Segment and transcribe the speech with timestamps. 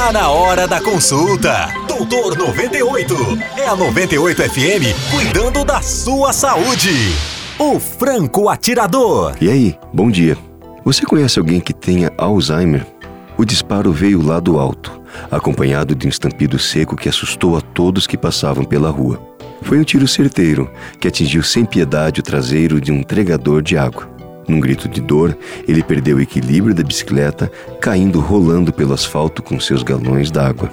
[0.00, 1.68] Tá na hora da consulta.
[1.86, 3.14] Doutor 98.
[3.58, 6.90] É a 98 FM cuidando da sua saúde.
[7.58, 9.36] O Franco Atirador.
[9.42, 10.38] E aí, bom dia.
[10.86, 12.86] Você conhece alguém que tenha Alzheimer?
[13.36, 18.06] O disparo veio lá do alto, acompanhado de um estampido seco que assustou a todos
[18.06, 19.20] que passavam pela rua.
[19.60, 24.08] Foi um tiro certeiro que atingiu sem piedade o traseiro de um entregador de água.
[24.48, 25.36] Num grito de dor,
[25.66, 27.50] ele perdeu o equilíbrio da bicicleta,
[27.80, 30.70] caindo rolando pelo asfalto com seus galões d'água.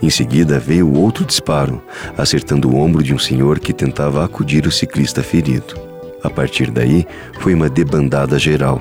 [0.00, 1.82] Em seguida veio outro disparo,
[2.16, 5.74] acertando o ombro de um senhor que tentava acudir o ciclista ferido.
[6.22, 7.06] A partir daí,
[7.40, 8.80] foi uma debandada geral,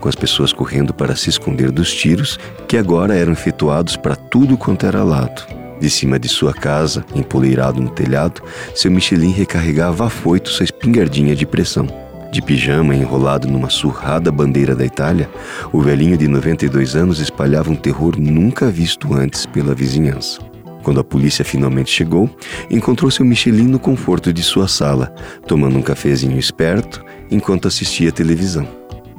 [0.00, 4.56] com as pessoas correndo para se esconder dos tiros que agora eram efetuados para tudo
[4.56, 5.46] quanto era lado.
[5.80, 8.42] De cima de sua casa, empoleirado no telhado,
[8.74, 11.86] seu Michelin recarregava afoito sua espingardinha de pressão.
[12.30, 15.30] De pijama enrolado numa surrada bandeira da Itália,
[15.72, 20.38] o velhinho de 92 anos espalhava um terror nunca visto antes pela vizinhança.
[20.82, 22.30] Quando a polícia finalmente chegou,
[22.70, 25.12] encontrou seu Michelin no conforto de sua sala,
[25.46, 28.68] tomando um cafezinho esperto enquanto assistia televisão.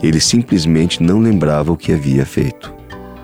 [0.02, 2.74] Ele simplesmente não lembrava o que havia feito.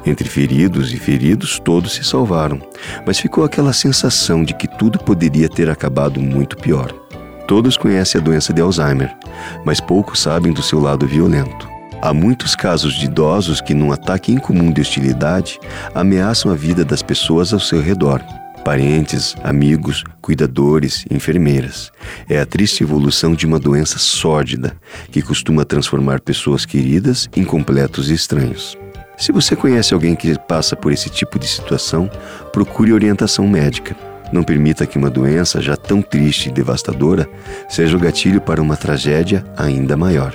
[0.06, 2.60] Entre feridos e feridos, todos se salvaram,
[3.06, 7.05] mas ficou aquela sensação de que tudo poderia ter acabado muito pior.
[7.48, 9.16] Todos conhecem a doença de Alzheimer,
[9.64, 11.70] mas poucos sabem do seu lado violento.
[12.02, 15.60] Há muitos casos de idosos que, num ataque incomum de hostilidade,
[15.94, 18.22] ameaçam a vida das pessoas ao seu redor.
[18.64, 21.92] Parentes, amigos, cuidadores, enfermeiras.
[22.28, 24.76] É a triste evolução de uma doença sórdida
[25.12, 28.76] que costuma transformar pessoas queridas em completos estranhos.
[29.18, 32.10] Se você conhece alguém que passa por esse tipo de situação,
[32.52, 34.15] procure orientação médica.
[34.32, 37.28] Não permita que uma doença já tão triste e devastadora
[37.70, 40.34] seja o gatilho para uma tragédia ainda maior.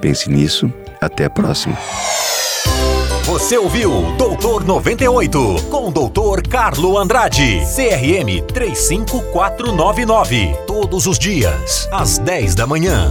[0.00, 0.72] Pense nisso.
[1.00, 1.76] Até a próxima.
[3.24, 10.54] Você ouviu Doutor 98 com o Doutor Carlo Andrade, CRM 35499.
[10.66, 13.10] Todos os dias, às 10 da manhã.